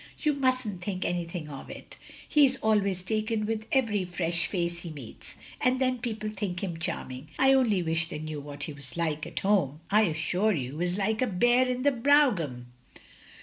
[0.17, 1.95] You mustn't think anything of it.
[2.27, 6.79] He is always taken with every fresh face he meets; and then people think him
[6.79, 7.27] charming!
[7.37, 9.79] I only wish they knew what he was like at home.
[9.91, 12.71] I assure you he was like a bear in the brougham.